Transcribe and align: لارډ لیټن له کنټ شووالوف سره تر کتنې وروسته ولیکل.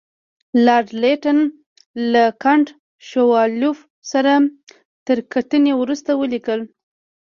لارډ 0.65 0.87
لیټن 1.01 1.39
له 2.13 2.23
کنټ 2.43 2.67
شووالوف 3.07 3.77
سره 4.11 4.33
تر 5.07 5.17
کتنې 5.33 5.71
وروسته 5.81 6.11
ولیکل. 6.21 6.59